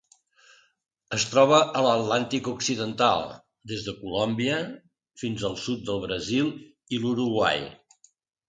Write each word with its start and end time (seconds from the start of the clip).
Es 1.17 1.25
troba 1.33 1.59
a 1.81 1.83
l'Atlàntic 1.87 2.49
occidental: 2.53 3.27
des 3.73 3.85
de 3.89 3.95
Colòmbia 4.01 4.57
fins 5.25 5.47
al 5.51 5.59
sud 5.67 5.87
del 5.91 6.03
Brasil 6.09 6.53
i 6.99 7.03
l'Uruguai. 7.05 7.65